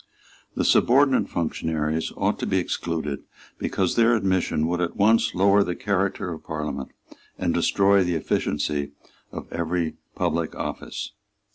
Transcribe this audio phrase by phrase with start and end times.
[0.55, 3.19] The subordinate functionaries ought to be excluded,
[3.59, 6.89] because their admission would at once lower the character of Parliament
[7.37, 8.93] and destroy the efficiency
[9.31, 11.11] of every public office.